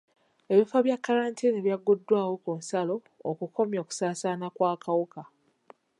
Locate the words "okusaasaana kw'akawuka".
3.83-5.21